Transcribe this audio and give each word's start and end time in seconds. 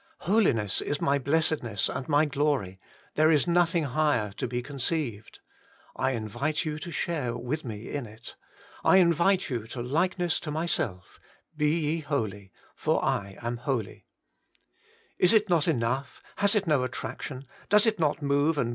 Holiness 0.21 0.81
is 0.81 0.99
my 0.99 1.19
blessedness 1.19 1.87
and 1.87 2.09
my 2.09 2.25
glory: 2.25 2.79
there 3.13 3.29
is 3.29 3.45
nothing 3.45 3.83
higher 3.83 4.31
to 4.31 4.47
be 4.47 4.63
conceived; 4.63 5.41
I 5.95 6.13
invite 6.13 6.65
you 6.65 6.79
to 6.79 6.89
share 6.89 7.37
with 7.37 7.63
me 7.63 7.87
in 7.87 8.07
it, 8.07 8.35
I 8.83 8.97
invite 8.97 9.51
you 9.51 9.67
to 9.67 9.81
likeness 9.83 10.39
to 10.39 10.49
myself:' 10.49 11.19
Be 11.55 11.69
ye 11.77 11.99
holy, 11.99 12.51
for 12.75 13.05
I 13.05 13.37
am 13.43 13.57
holy/ 13.57 14.07
Is 15.19 15.33
it 15.33 15.49
not 15.49 15.67
enough, 15.67 16.23
has 16.37 16.55
it 16.55 16.65
no 16.65 16.81
attraction, 16.83 17.45
does 17.69 17.85
it 17.85 17.99
not 17.99 18.23
move 18.23 18.23
and 18.23 18.29
14 18.29 18.39
HOLY 18.39 18.49
IN 18.49 18.55
CHRIST. 18.55 18.69